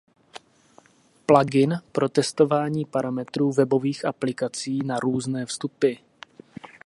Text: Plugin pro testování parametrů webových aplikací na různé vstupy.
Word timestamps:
Plugin 1.25 1.81
pro 1.91 2.09
testování 2.09 2.85
parametrů 2.85 3.51
webových 3.51 4.05
aplikací 4.05 4.79
na 4.83 4.99
různé 4.99 5.45
vstupy. 5.45 5.93